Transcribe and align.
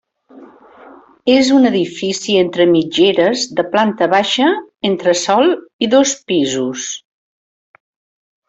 És 1.33 1.51
un 1.57 1.69
edifici 1.69 2.37
entre 2.45 2.67
mitgeres 2.71 3.43
de 3.59 3.67
planta 3.75 4.09
baixa, 4.15 4.49
entresòl 4.91 5.53
i 5.89 5.95
dos 5.95 6.19
pisos. 6.33 6.89